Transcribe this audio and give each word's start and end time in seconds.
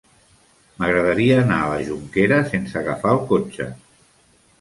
M'agradaria 0.77 1.35
anar 1.41 1.59
a 1.65 1.67
la 1.73 1.81
Jonquera 1.89 2.39
sense 2.53 2.79
agafar 2.81 3.13
el 3.19 3.21
cotxe. 3.33 3.69